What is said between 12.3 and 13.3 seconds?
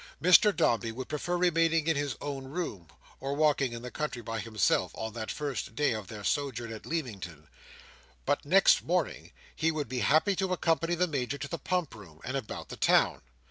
about the town.